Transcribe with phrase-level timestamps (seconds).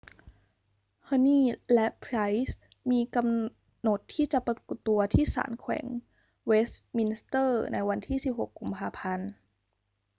[1.07, 1.39] huhne
[1.73, 2.55] และ pryce
[2.91, 5.85] มีกำหนดที่จะปรากฏตัวที่ศาลแขวง
[6.45, 9.29] เวสต์มินสเตอร์ในวันที่ 16 กุมภาพันธ์